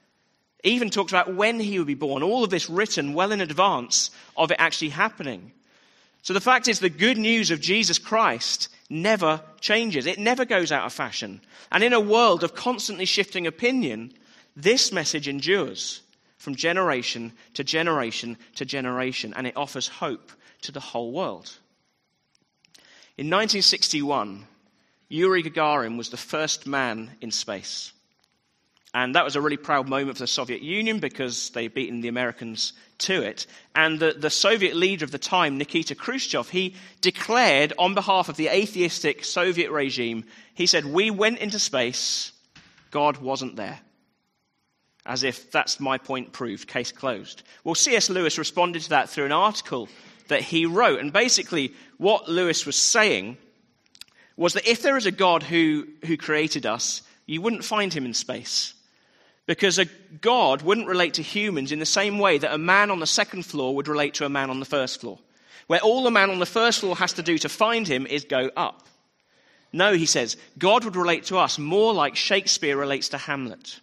It 0.63 0.69
even 0.69 0.89
talks 0.89 1.11
about 1.11 1.35
when 1.35 1.59
he 1.59 1.77
would 1.79 1.87
be 1.87 1.95
born. 1.95 2.23
All 2.23 2.45
of 2.45 2.49
this 2.49 2.69
written 2.69 3.13
well 3.13 3.33
in 3.33 3.41
advance 3.41 4.09
of 4.37 4.51
it 4.51 4.57
actually 4.59 4.89
happening. 4.89 5.51
So 6.21 6.33
the 6.33 6.41
fact 6.41 6.67
is, 6.67 6.79
the 6.79 6.89
good 6.89 7.17
news 7.17 7.51
of 7.51 7.61
Jesus 7.61 7.99
Christ 7.99 8.69
never 8.89 9.41
changes. 9.59 10.05
It 10.05 10.19
never 10.19 10.45
goes 10.45 10.71
out 10.71 10.85
of 10.85 10.93
fashion. 10.93 11.41
And 11.71 11.83
in 11.83 11.93
a 11.93 11.99
world 11.99 12.43
of 12.43 12.55
constantly 12.55 13.05
shifting 13.05 13.47
opinion, 13.47 14.13
this 14.55 14.91
message 14.91 15.27
endures 15.27 16.01
from 16.37 16.55
generation 16.55 17.33
to 17.55 17.63
generation 17.63 18.37
to 18.55 18.65
generation, 18.65 19.33
and 19.35 19.47
it 19.47 19.57
offers 19.57 19.87
hope 19.87 20.31
to 20.61 20.71
the 20.71 20.79
whole 20.79 21.11
world. 21.11 21.51
In 23.17 23.27
1961, 23.27 24.45
Yuri 25.09 25.43
Gagarin 25.43 25.97
was 25.97 26.09
the 26.09 26.17
first 26.17 26.67
man 26.67 27.11
in 27.21 27.31
space. 27.31 27.91
And 28.97 29.13
that 29.13 29.23
was 29.23 29.35
a 29.35 29.41
really 29.41 29.57
proud 29.57 29.87
moment 29.87 30.17
for 30.17 30.23
the 30.23 30.27
Soviet 30.27 30.63
Union 30.63 30.97
because 30.97 31.51
they'd 31.51 31.71
beaten 31.71 32.01
the 32.01 32.07
Americans 32.07 32.73
to 32.97 33.21
it. 33.21 33.45
And 33.75 33.99
the, 33.99 34.13
the 34.13 34.31
Soviet 34.31 34.75
leader 34.75 35.05
of 35.05 35.11
the 35.11 35.19
time, 35.19 35.59
Nikita 35.59 35.93
Khrushchev, 35.93 36.49
he 36.49 36.73
declared 36.99 37.73
on 37.77 37.93
behalf 37.93 38.27
of 38.27 38.37
the 38.37 38.47
atheistic 38.47 39.23
Soviet 39.23 39.69
regime, 39.69 40.25
he 40.55 40.65
said, 40.65 40.83
We 40.83 41.11
went 41.11 41.37
into 41.37 41.59
space, 41.59 42.31
God 42.89 43.17
wasn't 43.17 43.55
there. 43.55 43.79
As 45.05 45.21
if 45.21 45.51
that's 45.51 45.79
my 45.79 45.99
point 45.99 46.33
proved, 46.33 46.67
case 46.67 46.91
closed. 46.91 47.43
Well, 47.63 47.75
C.S. 47.75 48.09
Lewis 48.09 48.39
responded 48.39 48.81
to 48.81 48.89
that 48.89 49.09
through 49.09 49.25
an 49.25 49.31
article 49.31 49.89
that 50.29 50.41
he 50.41 50.65
wrote. 50.65 51.01
And 51.01 51.13
basically, 51.13 51.75
what 51.99 52.27
Lewis 52.27 52.65
was 52.65 52.75
saying 52.75 53.37
was 54.37 54.53
that 54.53 54.67
if 54.67 54.81
there 54.81 54.97
is 54.97 55.05
a 55.05 55.11
God 55.11 55.43
who, 55.43 55.87
who 56.03 56.17
created 56.17 56.65
us, 56.65 57.03
you 57.27 57.43
wouldn't 57.43 57.63
find 57.63 57.93
him 57.93 58.03
in 58.03 58.15
space. 58.15 58.73
Because 59.47 59.79
a 59.79 59.85
God 60.21 60.61
wouldn't 60.61 60.87
relate 60.87 61.15
to 61.15 61.23
humans 61.23 61.71
in 61.71 61.79
the 61.79 61.85
same 61.85 62.19
way 62.19 62.37
that 62.37 62.53
a 62.53 62.57
man 62.57 62.91
on 62.91 62.99
the 62.99 63.07
second 63.07 63.43
floor 63.43 63.73
would 63.75 63.87
relate 63.87 64.13
to 64.15 64.25
a 64.25 64.29
man 64.29 64.49
on 64.49 64.59
the 64.59 64.65
first 64.65 65.01
floor. 65.01 65.17
Where 65.67 65.79
all 65.79 66.03
the 66.03 66.11
man 66.11 66.29
on 66.29 66.39
the 66.39 66.45
first 66.45 66.81
floor 66.81 66.95
has 66.97 67.13
to 67.13 67.23
do 67.23 67.37
to 67.39 67.49
find 67.49 67.87
him 67.87 68.05
is 68.05 68.25
go 68.25 68.51
up. 68.55 68.85
No, 69.73 69.93
he 69.93 70.05
says, 70.05 70.37
God 70.57 70.85
would 70.85 70.95
relate 70.95 71.25
to 71.25 71.37
us 71.37 71.57
more 71.57 71.93
like 71.93 72.15
Shakespeare 72.15 72.77
relates 72.77 73.09
to 73.09 73.17
Hamlet. 73.17 73.79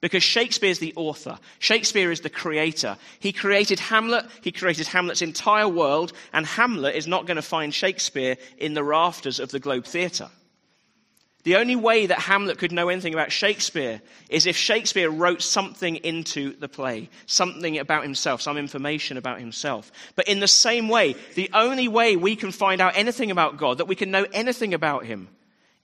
Because 0.00 0.22
Shakespeare 0.22 0.70
is 0.70 0.78
the 0.78 0.94
author. 0.96 1.38
Shakespeare 1.58 2.10
is 2.10 2.20
the 2.20 2.30
creator. 2.30 2.96
He 3.18 3.32
created 3.32 3.80
Hamlet. 3.80 4.26
He 4.42 4.52
created 4.52 4.86
Hamlet's 4.86 5.22
entire 5.22 5.68
world. 5.68 6.12
And 6.32 6.46
Hamlet 6.46 6.94
is 6.94 7.06
not 7.06 7.26
going 7.26 7.36
to 7.36 7.42
find 7.42 7.72
Shakespeare 7.72 8.36
in 8.58 8.74
the 8.74 8.84
rafters 8.84 9.40
of 9.40 9.50
the 9.50 9.58
Globe 9.58 9.86
Theatre. 9.86 10.28
The 11.46 11.54
only 11.54 11.76
way 11.76 12.06
that 12.06 12.18
Hamlet 12.18 12.58
could 12.58 12.72
know 12.72 12.88
anything 12.88 13.14
about 13.14 13.30
Shakespeare 13.30 14.02
is 14.28 14.46
if 14.46 14.56
Shakespeare 14.56 15.08
wrote 15.08 15.40
something 15.40 15.94
into 15.94 16.56
the 16.56 16.66
play, 16.66 17.08
something 17.26 17.78
about 17.78 18.02
himself, 18.02 18.42
some 18.42 18.58
information 18.58 19.16
about 19.16 19.38
himself. 19.38 19.92
But 20.16 20.26
in 20.26 20.40
the 20.40 20.48
same 20.48 20.88
way, 20.88 21.14
the 21.36 21.48
only 21.54 21.86
way 21.86 22.16
we 22.16 22.34
can 22.34 22.50
find 22.50 22.80
out 22.80 22.96
anything 22.96 23.30
about 23.30 23.58
God, 23.58 23.78
that 23.78 23.86
we 23.86 23.94
can 23.94 24.10
know 24.10 24.26
anything 24.32 24.74
about 24.74 25.06
him, 25.06 25.28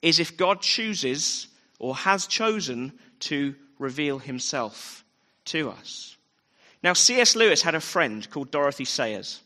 is 0.02 0.18
if 0.18 0.36
God 0.36 0.62
chooses 0.62 1.46
or 1.78 1.94
has 1.94 2.26
chosen 2.26 2.90
to 3.20 3.54
reveal 3.78 4.18
himself 4.18 5.04
to 5.44 5.70
us. 5.70 6.16
Now, 6.82 6.94
C.S. 6.94 7.36
Lewis 7.36 7.62
had 7.62 7.76
a 7.76 7.80
friend 7.80 8.28
called 8.30 8.50
Dorothy 8.50 8.84
Sayers. 8.84 9.40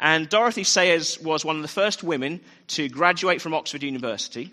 And 0.00 0.28
Dorothy 0.28 0.64
Sayers 0.64 1.20
was 1.20 1.44
one 1.44 1.54
of 1.54 1.62
the 1.62 1.68
first 1.68 2.02
women 2.02 2.40
to 2.66 2.88
graduate 2.88 3.40
from 3.40 3.54
Oxford 3.54 3.84
University. 3.84 4.52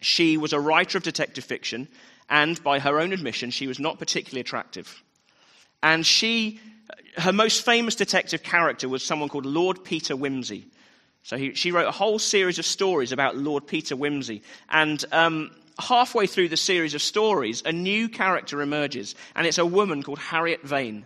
She 0.00 0.36
was 0.36 0.52
a 0.52 0.60
writer 0.60 0.98
of 0.98 1.04
detective 1.04 1.44
fiction, 1.44 1.88
and 2.28 2.62
by 2.62 2.78
her 2.78 3.00
own 3.00 3.12
admission, 3.12 3.50
she 3.50 3.66
was 3.66 3.78
not 3.78 3.98
particularly 3.98 4.40
attractive. 4.40 5.02
And 5.82 6.04
she, 6.04 6.60
her 7.16 7.32
most 7.32 7.64
famous 7.64 7.94
detective 7.94 8.42
character 8.42 8.88
was 8.88 9.02
someone 9.02 9.28
called 9.28 9.46
Lord 9.46 9.84
Peter 9.84 10.14
Wimsey. 10.16 10.64
So 11.22 11.36
he, 11.36 11.54
she 11.54 11.72
wrote 11.72 11.88
a 11.88 11.92
whole 11.92 12.18
series 12.18 12.58
of 12.58 12.66
stories 12.66 13.12
about 13.12 13.36
Lord 13.36 13.66
Peter 13.66 13.96
Wimsey. 13.96 14.42
And 14.68 15.04
um, 15.12 15.50
halfway 15.78 16.26
through 16.26 16.48
the 16.48 16.56
series 16.56 16.94
of 16.94 17.02
stories, 17.02 17.62
a 17.64 17.72
new 17.72 18.08
character 18.08 18.62
emerges, 18.62 19.14
and 19.34 19.46
it's 19.46 19.58
a 19.58 19.66
woman 19.66 20.02
called 20.02 20.18
Harriet 20.18 20.62
Vane. 20.62 21.04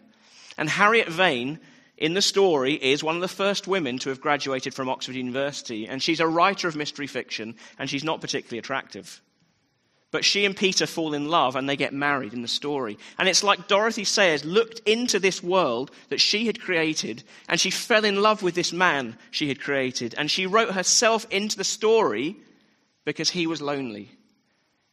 And 0.58 0.68
Harriet 0.68 1.08
Vane 1.08 1.58
in 2.00 2.14
the 2.14 2.22
story 2.22 2.74
is 2.74 3.04
one 3.04 3.14
of 3.14 3.20
the 3.20 3.28
first 3.28 3.68
women 3.68 3.98
to 3.98 4.08
have 4.08 4.20
graduated 4.20 4.74
from 4.74 4.88
Oxford 4.88 5.14
University, 5.14 5.86
and 5.86 6.02
she's 6.02 6.20
a 6.20 6.26
writer 6.26 6.66
of 6.66 6.74
mystery 6.74 7.06
fiction, 7.06 7.54
and 7.78 7.88
she's 7.88 8.02
not 8.02 8.20
particularly 8.20 8.58
attractive. 8.58 9.20
But 10.10 10.24
she 10.24 10.44
and 10.44 10.56
Peter 10.56 10.86
fall 10.86 11.14
in 11.14 11.28
love 11.28 11.54
and 11.54 11.68
they 11.68 11.76
get 11.76 11.92
married 11.92 12.32
in 12.32 12.42
the 12.42 12.48
story. 12.48 12.98
And 13.16 13.28
it's 13.28 13.44
like 13.44 13.68
Dorothy 13.68 14.02
Sayers 14.02 14.44
looked 14.44 14.80
into 14.80 15.20
this 15.20 15.40
world 15.40 15.92
that 16.08 16.20
she 16.20 16.46
had 16.46 16.60
created 16.60 17.22
and 17.48 17.60
she 17.60 17.70
fell 17.70 18.04
in 18.04 18.20
love 18.20 18.42
with 18.42 18.56
this 18.56 18.72
man 18.72 19.16
she 19.30 19.46
had 19.46 19.60
created. 19.60 20.16
And 20.18 20.28
she 20.28 20.46
wrote 20.46 20.72
herself 20.72 21.26
into 21.30 21.56
the 21.56 21.62
story 21.62 22.36
because 23.04 23.30
he 23.30 23.46
was 23.46 23.62
lonely. 23.62 24.10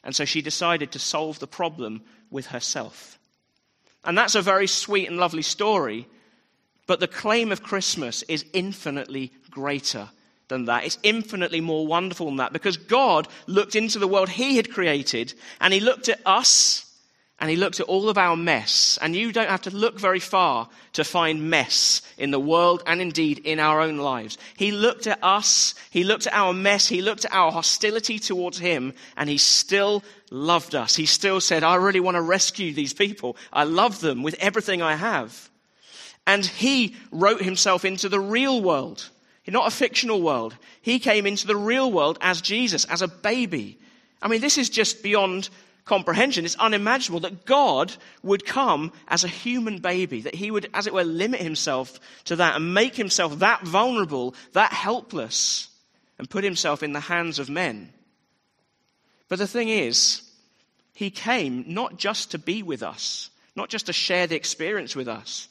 And 0.03 0.15
so 0.15 0.23
she 0.23 0.43
decided 0.43 0.91
to 0.91 0.99
solve 0.99 1.39
the 1.39 1.47
problem 1.47 2.03
with 2.29 2.45
herself. 2.47 3.17
And 4.03 4.15
that's 4.15 4.35
a 4.35 4.41
very 4.43 4.67
sweet 4.67 5.07
and 5.07 5.17
lovely 5.17 5.41
story. 5.41 6.07
But 6.87 7.01
the 7.01 7.07
claim 7.07 7.51
of 7.51 7.61
Christmas 7.61 8.23
is 8.23 8.45
infinitely 8.53 9.31
greater 9.51 10.09
than 10.47 10.65
that. 10.65 10.85
It's 10.85 10.97
infinitely 11.03 11.61
more 11.61 11.85
wonderful 11.85 12.27
than 12.27 12.37
that 12.37 12.53
because 12.53 12.77
God 12.77 13.27
looked 13.45 13.75
into 13.75 13.99
the 13.99 14.07
world 14.07 14.29
He 14.29 14.55
had 14.55 14.71
created 14.71 15.33
and 15.59 15.73
He 15.73 15.81
looked 15.81 16.07
at 16.07 16.21
us 16.25 16.85
and 17.39 17.49
He 17.49 17.55
looked 17.57 17.79
at 17.81 17.87
all 17.87 18.09
of 18.09 18.17
our 18.17 18.37
mess. 18.37 18.97
And 19.01 19.15
you 19.15 19.31
don't 19.31 19.49
have 19.49 19.63
to 19.63 19.75
look 19.75 19.99
very 19.99 20.21
far 20.21 20.69
to 20.93 21.03
find 21.03 21.49
mess 21.49 22.01
in 22.17 22.31
the 22.31 22.39
world 22.39 22.81
and 22.87 23.01
indeed 23.01 23.39
in 23.39 23.59
our 23.59 23.81
own 23.81 23.97
lives. 23.97 24.37
He 24.55 24.71
looked 24.71 25.05
at 25.05 25.21
us, 25.21 25.75
He 25.91 26.03
looked 26.03 26.25
at 26.25 26.33
our 26.33 26.53
mess, 26.53 26.87
He 26.87 27.01
looked 27.01 27.25
at 27.25 27.33
our 27.33 27.51
hostility 27.51 28.17
towards 28.17 28.57
Him, 28.57 28.93
and 29.17 29.29
He 29.29 29.37
still 29.37 30.03
loved 30.31 30.73
us. 30.73 30.95
He 30.95 31.05
still 31.05 31.41
said, 31.41 31.63
I 31.63 31.75
really 31.75 31.99
want 31.99 32.15
to 32.15 32.21
rescue 32.21 32.73
these 32.73 32.93
people. 32.93 33.35
I 33.51 33.65
love 33.65 33.99
them 33.99 34.23
with 34.23 34.35
everything 34.39 34.81
I 34.81 34.95
have. 34.95 35.46
And 36.27 36.45
he 36.45 36.95
wrote 37.09 37.41
himself 37.41 37.85
into 37.85 38.09
the 38.09 38.19
real 38.19 38.61
world, 38.61 39.09
not 39.47 39.67
a 39.67 39.75
fictional 39.75 40.21
world. 40.21 40.55
He 40.81 40.99
came 40.99 41.25
into 41.25 41.47
the 41.47 41.55
real 41.55 41.89
world 41.89 42.17
as 42.19 42.41
Jesus, 42.41 42.83
as 42.85 43.01
a 43.01 43.07
baby. 43.07 43.79
I 44.21 44.27
mean, 44.27 44.41
this 44.41 44.57
is 44.57 44.69
just 44.69 45.01
beyond 45.01 45.49
comprehension. 45.85 46.43
It's 46.43 46.57
unimaginable 46.57 47.21
that 47.21 47.45
God 47.45 47.93
would 48.23 48.45
come 48.45 48.91
as 49.07 49.23
a 49.23 49.29
human 49.29 49.79
baby, 49.79 50.21
that 50.21 50.35
he 50.35 50.51
would, 50.51 50.69
as 50.73 50.85
it 50.85 50.93
were, 50.93 51.05
limit 51.05 51.39
himself 51.39 51.97
to 52.25 52.35
that 52.35 52.57
and 52.57 52.73
make 52.73 52.95
himself 52.95 53.39
that 53.39 53.63
vulnerable, 53.63 54.35
that 54.51 54.73
helpless, 54.73 55.69
and 56.19 56.29
put 56.29 56.43
himself 56.43 56.83
in 56.83 56.91
the 56.91 56.99
hands 56.99 57.39
of 57.39 57.49
men. 57.49 57.93
But 59.29 59.39
the 59.39 59.47
thing 59.47 59.69
is, 59.69 60.23
he 60.93 61.09
came 61.09 61.63
not 61.67 61.97
just 61.97 62.31
to 62.31 62.37
be 62.37 62.63
with 62.63 62.83
us, 62.83 63.29
not 63.55 63.69
just 63.69 63.85
to 63.85 63.93
share 63.93 64.27
the 64.27 64.35
experience 64.35 64.93
with 64.93 65.07
us. 65.07 65.47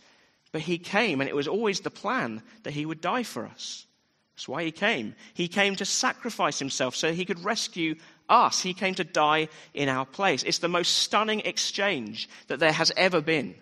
But 0.52 0.62
he 0.62 0.78
came, 0.78 1.20
and 1.20 1.28
it 1.28 1.36
was 1.36 1.48
always 1.48 1.80
the 1.80 1.90
plan 1.90 2.42
that 2.62 2.72
he 2.72 2.86
would 2.86 3.00
die 3.00 3.22
for 3.22 3.46
us. 3.46 3.86
That's 4.34 4.48
why 4.48 4.64
he 4.64 4.70
came. 4.70 5.14
He 5.34 5.48
came 5.48 5.76
to 5.76 5.84
sacrifice 5.84 6.58
himself 6.58 6.94
so 6.94 7.12
he 7.12 7.24
could 7.24 7.44
rescue 7.44 7.96
us. 8.28 8.60
He 8.60 8.74
came 8.74 8.94
to 8.96 9.04
die 9.04 9.48
in 9.72 9.88
our 9.88 10.04
place. 10.04 10.42
It's 10.42 10.58
the 10.58 10.68
most 10.68 10.98
stunning 10.98 11.40
exchange 11.40 12.28
that 12.48 12.58
there 12.58 12.72
has 12.72 12.92
ever 12.96 13.20
been. 13.20 13.54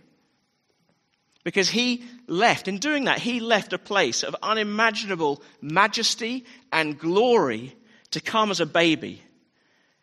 Because 1.44 1.68
he 1.68 2.02
left, 2.26 2.68
in 2.68 2.78
doing 2.78 3.04
that, 3.04 3.20
he 3.20 3.38
left 3.38 3.72
a 3.72 3.78
place 3.78 4.22
of 4.22 4.34
unimaginable 4.42 5.42
majesty 5.60 6.44
and 6.72 6.98
glory 6.98 7.76
to 8.10 8.20
come 8.20 8.50
as 8.50 8.60
a 8.60 8.66
baby 8.66 9.22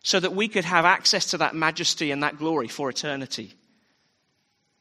so 0.04 0.20
that 0.20 0.36
we 0.36 0.48
could 0.48 0.66
have 0.66 0.86
access 0.86 1.32
to 1.32 1.40
that 1.40 1.56
majesty 1.56 2.12
and 2.12 2.24
that 2.24 2.38
glory 2.38 2.68
for 2.68 2.90
eternity. 2.90 3.54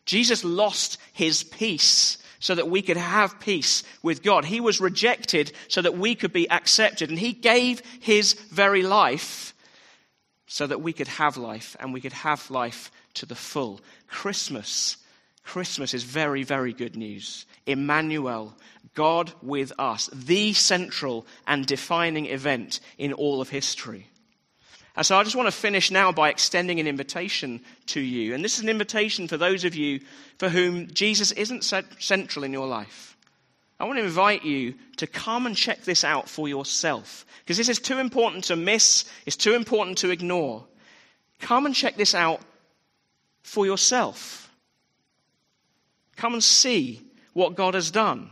Jesus 0.04 0.44
lost 0.44 0.98
his 1.12 1.42
peace 1.42 2.18
so 2.40 2.54
that 2.54 2.68
we 2.68 2.82
could 2.82 2.96
have 2.96 3.38
peace 3.38 3.84
with 4.02 4.22
God. 4.22 4.44
He 4.44 4.60
was 4.60 4.80
rejected 4.80 5.52
so 5.68 5.82
that 5.82 5.96
we 5.96 6.14
could 6.14 6.32
be 6.32 6.50
accepted. 6.50 7.10
And 7.10 7.18
he 7.18 7.32
gave 7.32 7.82
his 8.00 8.32
very 8.32 8.82
life 8.82 9.54
so 10.46 10.66
that 10.66 10.80
we 10.80 10.92
could 10.92 11.08
have 11.08 11.36
life 11.36 11.76
and 11.78 11.92
we 11.92 12.00
could 12.00 12.12
have 12.12 12.50
life 12.50 12.90
to 13.14 13.26
the 13.26 13.34
full. 13.34 13.80
Christmas. 14.08 14.96
Christmas 15.44 15.94
is 15.94 16.02
very, 16.02 16.42
very 16.42 16.72
good 16.72 16.96
news. 16.96 17.46
Emmanuel, 17.66 18.56
God 18.94 19.32
with 19.42 19.72
us, 19.78 20.08
the 20.12 20.52
central 20.54 21.26
and 21.46 21.66
defining 21.66 22.26
event 22.26 22.80
in 22.98 23.12
all 23.12 23.40
of 23.40 23.50
history. 23.50 24.09
And 24.96 25.06
so 25.06 25.16
I 25.16 25.22
just 25.22 25.36
want 25.36 25.46
to 25.46 25.52
finish 25.52 25.90
now 25.90 26.12
by 26.12 26.30
extending 26.30 26.80
an 26.80 26.86
invitation 26.86 27.60
to 27.86 28.00
you. 28.00 28.34
And 28.34 28.44
this 28.44 28.56
is 28.56 28.62
an 28.62 28.68
invitation 28.68 29.28
for 29.28 29.36
those 29.36 29.64
of 29.64 29.74
you 29.74 30.00
for 30.38 30.48
whom 30.48 30.88
Jesus 30.88 31.32
isn't 31.32 31.62
central 31.62 32.44
in 32.44 32.52
your 32.52 32.66
life. 32.66 33.16
I 33.78 33.84
want 33.84 33.98
to 33.98 34.04
invite 34.04 34.44
you 34.44 34.74
to 34.96 35.06
come 35.06 35.46
and 35.46 35.56
check 35.56 35.84
this 35.84 36.04
out 36.04 36.28
for 36.28 36.48
yourself. 36.48 37.24
Because 37.42 37.56
this 37.56 37.70
is 37.70 37.78
too 37.78 37.98
important 37.98 38.44
to 38.44 38.56
miss, 38.56 39.04
it's 39.24 39.36
too 39.36 39.54
important 39.54 39.98
to 39.98 40.10
ignore. 40.10 40.66
Come 41.38 41.64
and 41.64 41.74
check 41.74 41.96
this 41.96 42.14
out 42.14 42.40
for 43.42 43.64
yourself. 43.64 44.52
Come 46.16 46.34
and 46.34 46.44
see 46.44 47.00
what 47.32 47.54
God 47.54 47.72
has 47.72 47.90
done. 47.90 48.30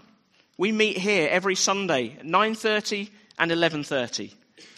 We 0.58 0.72
meet 0.72 0.98
here 0.98 1.28
every 1.30 1.54
Sunday, 1.54 2.16
at 2.18 2.26
9.30 2.26 3.08
and 3.38 3.50
11.30. 3.50 4.34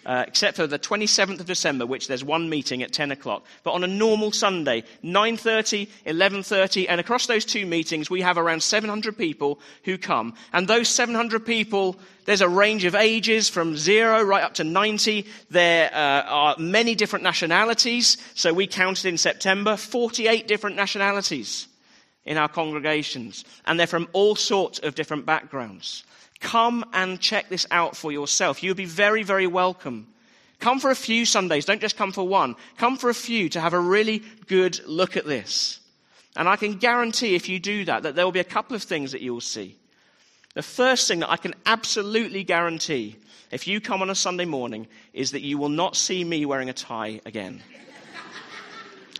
Uh, 0.06 0.24
except 0.26 0.56
for 0.56 0.66
the 0.66 0.78
27th 0.78 1.40
of 1.40 1.46
December, 1.46 1.84
which 1.84 2.08
there's 2.08 2.24
one 2.24 2.48
meeting 2.48 2.82
at 2.82 2.90
10 2.90 3.10
o'clock. 3.10 3.44
But 3.64 3.72
on 3.72 3.84
a 3.84 3.86
normal 3.86 4.32
Sunday, 4.32 4.82
9.30, 5.04 5.88
11.30, 6.06 6.86
and 6.88 6.98
across 6.98 7.26
those 7.26 7.44
two 7.44 7.66
meetings, 7.66 8.08
we 8.08 8.22
have 8.22 8.38
around 8.38 8.62
700 8.62 9.18
people 9.18 9.60
who 9.84 9.98
come. 9.98 10.34
And 10.54 10.66
those 10.66 10.88
700 10.88 11.44
people, 11.44 11.96
there's 12.24 12.40
a 12.40 12.48
range 12.48 12.86
of 12.86 12.94
ages 12.94 13.50
from 13.50 13.76
zero 13.76 14.22
right 14.22 14.42
up 14.42 14.54
to 14.54 14.64
90. 14.64 15.26
There 15.50 15.90
uh, 15.92 16.22
are 16.22 16.56
many 16.58 16.94
different 16.94 17.22
nationalities. 17.22 18.16
So 18.34 18.54
we 18.54 18.66
counted 18.66 19.04
in 19.04 19.18
September 19.18 19.76
48 19.76 20.48
different 20.48 20.76
nationalities 20.76 21.68
in 22.24 22.38
our 22.38 22.48
congregations. 22.48 23.44
And 23.66 23.78
they're 23.78 23.86
from 23.86 24.08
all 24.14 24.34
sorts 24.34 24.78
of 24.78 24.94
different 24.94 25.26
backgrounds. 25.26 26.04
Come 26.40 26.84
and 26.92 27.20
check 27.20 27.48
this 27.48 27.66
out 27.70 27.96
for 27.96 28.10
yourself. 28.10 28.62
You'll 28.62 28.74
be 28.74 28.86
very, 28.86 29.22
very 29.22 29.46
welcome. 29.46 30.08
Come 30.58 30.80
for 30.80 30.90
a 30.90 30.96
few 30.96 31.24
Sundays. 31.24 31.64
Don't 31.64 31.80
just 31.80 31.96
come 31.96 32.12
for 32.12 32.26
one. 32.26 32.56
Come 32.76 32.96
for 32.96 33.08
a 33.08 33.14
few 33.14 33.48
to 33.50 33.60
have 33.60 33.72
a 33.72 33.80
really 33.80 34.22
good 34.46 34.80
look 34.86 35.16
at 35.16 35.26
this. 35.26 35.80
And 36.36 36.48
I 36.48 36.56
can 36.56 36.76
guarantee 36.76 37.34
if 37.34 37.48
you 37.48 37.58
do 37.58 37.84
that, 37.86 38.02
that 38.02 38.14
there 38.14 38.24
will 38.24 38.32
be 38.32 38.40
a 38.40 38.44
couple 38.44 38.76
of 38.76 38.82
things 38.82 39.12
that 39.12 39.20
you'll 39.20 39.40
see. 39.40 39.76
The 40.54 40.62
first 40.62 41.08
thing 41.08 41.20
that 41.20 41.30
I 41.30 41.36
can 41.36 41.54
absolutely 41.64 42.44
guarantee 42.44 43.16
if 43.50 43.66
you 43.66 43.80
come 43.80 44.02
on 44.02 44.10
a 44.10 44.14
Sunday 44.14 44.44
morning 44.44 44.86
is 45.12 45.32
that 45.32 45.42
you 45.42 45.58
will 45.58 45.68
not 45.68 45.96
see 45.96 46.22
me 46.22 46.44
wearing 46.46 46.70
a 46.70 46.72
tie 46.72 47.20
again. 47.24 47.62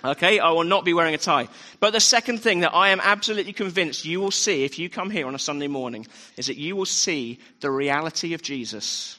Okay, 0.04 0.38
I 0.38 0.50
will 0.50 0.64
not 0.64 0.85
be 0.85 0.95
wearing 0.95 1.14
a 1.14 1.19
tie. 1.19 1.49
But 1.78 1.92
the 1.92 2.00
second 2.00 2.38
thing 2.38 2.61
that 2.61 2.75
I 2.75 2.88
am 2.88 3.00
absolutely 3.02 3.52
convinced 3.52 4.04
you 4.04 4.21
will 4.21 4.30
see 4.30 4.64
if 4.64 4.78
you 4.78 4.88
come 4.88 5.11
here 5.11 5.26
on 5.26 5.35
a 5.35 5.38
Sunday 5.38 5.69
morning 5.69 6.07
is 6.37 6.47
that 6.47 6.57
you 6.57 6.76
will 6.76 6.87
see 6.87 7.38
the 7.61 7.71
reality 7.71 8.35
of 8.35 8.42
Jesus 8.42 9.19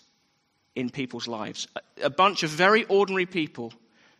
in 0.75 0.89
people's 0.89 1.27
lives. 1.27 1.67
A 2.01 2.09
bunch 2.09 2.43
of 2.43 2.49
very 2.49 2.85
ordinary 2.85 3.25
people 3.25 3.73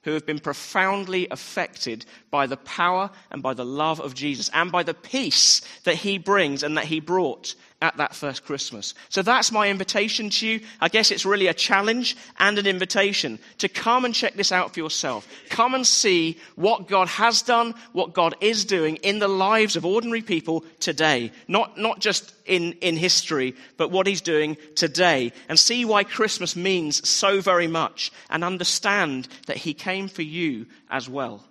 who 0.03 0.13
have 0.13 0.25
been 0.25 0.39
profoundly 0.39 1.27
affected 1.29 2.05
by 2.31 2.47
the 2.47 2.57
power 2.57 3.09
and 3.29 3.43
by 3.43 3.53
the 3.53 3.65
love 3.65 3.99
of 3.99 4.15
Jesus 4.15 4.49
and 4.53 4.71
by 4.71 4.83
the 4.83 4.93
peace 4.93 5.61
that 5.83 5.95
he 5.95 6.17
brings 6.17 6.63
and 6.63 6.77
that 6.77 6.85
he 6.85 6.99
brought 6.99 7.55
at 7.81 7.97
that 7.97 8.13
first 8.13 8.45
Christmas. 8.45 8.93
So 9.09 9.21
that's 9.23 9.51
my 9.51 9.69
invitation 9.69 10.29
to 10.29 10.47
you. 10.47 10.59
I 10.79 10.87
guess 10.87 11.09
it's 11.09 11.25
really 11.25 11.47
a 11.47 11.53
challenge 11.53 12.15
and 12.37 12.57
an 12.59 12.67
invitation 12.67 13.39
to 13.57 13.67
come 13.67 14.05
and 14.05 14.13
check 14.13 14.35
this 14.35 14.51
out 14.51 14.73
for 14.73 14.79
yourself. 14.79 15.27
Come 15.49 15.73
and 15.73 15.85
see 15.85 16.37
what 16.55 16.87
God 16.87 17.07
has 17.07 17.41
done, 17.41 17.73
what 17.91 18.13
God 18.13 18.35
is 18.39 18.65
doing 18.65 18.97
in 18.97 19.17
the 19.17 19.27
lives 19.27 19.75
of 19.75 19.85
ordinary 19.85 20.21
people 20.21 20.63
today. 20.79 21.31
Not, 21.47 21.77
not 21.77 21.99
just 21.99 22.33
in, 22.45 22.73
in 22.73 22.97
history, 22.97 23.55
but 23.77 23.89
what 23.89 24.05
He's 24.05 24.21
doing 24.21 24.57
today. 24.75 25.31
And 25.49 25.57
see 25.57 25.83
why 25.83 26.03
Christmas 26.03 26.55
means 26.55 27.07
so 27.07 27.41
very 27.41 27.67
much 27.67 28.11
and 28.29 28.43
understand 28.43 29.27
that 29.47 29.57
He 29.57 29.73
came 29.91 30.07
for 30.07 30.21
you 30.21 30.67
as 30.89 31.09
well. 31.09 31.43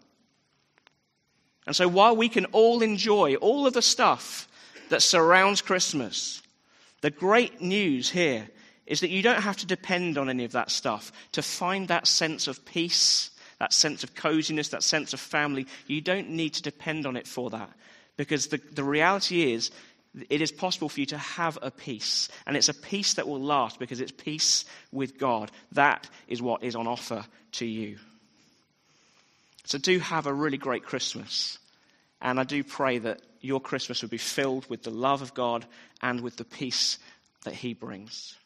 And 1.66 1.76
so 1.76 1.86
while 1.88 2.16
we 2.16 2.28
can 2.28 2.46
all 2.46 2.82
enjoy 2.82 3.34
all 3.34 3.66
of 3.66 3.74
the 3.74 3.82
stuff 3.82 4.48
that 4.88 5.02
surrounds 5.02 5.62
Christmas. 5.62 6.42
The 7.02 7.10
great 7.10 7.60
news 7.60 8.10
here 8.10 8.48
is 8.86 9.00
that 9.00 9.10
you 9.10 9.22
don't 9.22 9.42
have 9.42 9.58
to 9.58 9.66
depend 9.66 10.18
on 10.18 10.28
any 10.28 10.44
of 10.44 10.52
that 10.52 10.70
stuff 10.70 11.12
to 11.32 11.42
find 11.42 11.88
that 11.88 12.06
sense 12.06 12.48
of 12.48 12.64
peace, 12.64 13.30
that 13.58 13.72
sense 13.72 14.04
of 14.04 14.14
coziness, 14.14 14.68
that 14.68 14.82
sense 14.82 15.12
of 15.12 15.20
family. 15.20 15.66
You 15.86 16.00
don't 16.00 16.30
need 16.30 16.54
to 16.54 16.62
depend 16.62 17.06
on 17.06 17.16
it 17.16 17.26
for 17.26 17.50
that. 17.50 17.70
Because 18.16 18.48
the, 18.48 18.60
the 18.72 18.84
reality 18.84 19.52
is, 19.52 19.70
it 20.28 20.40
is 20.40 20.50
possible 20.50 20.88
for 20.88 21.00
you 21.00 21.06
to 21.06 21.18
have 21.18 21.58
a 21.62 21.70
peace. 21.70 22.28
And 22.46 22.56
it's 22.56 22.68
a 22.68 22.74
peace 22.74 23.14
that 23.14 23.28
will 23.28 23.40
last 23.40 23.78
because 23.78 24.00
it's 24.00 24.12
peace 24.12 24.64
with 24.92 25.18
God. 25.18 25.52
That 25.72 26.08
is 26.26 26.42
what 26.42 26.64
is 26.64 26.74
on 26.74 26.86
offer 26.86 27.24
to 27.52 27.66
you. 27.66 27.98
So 29.64 29.78
do 29.78 29.98
have 29.98 30.26
a 30.26 30.32
really 30.32 30.58
great 30.58 30.84
Christmas. 30.84 31.58
And 32.20 32.38
I 32.38 32.44
do 32.44 32.62
pray 32.64 32.98
that 32.98 33.20
your 33.40 33.60
Christmas 33.60 34.02
would 34.02 34.10
be 34.10 34.18
filled 34.18 34.68
with 34.68 34.82
the 34.82 34.90
love 34.90 35.22
of 35.22 35.34
God 35.34 35.66
and 36.02 36.20
with 36.20 36.36
the 36.36 36.44
peace 36.44 36.98
that 37.44 37.54
He 37.54 37.74
brings. 37.74 38.36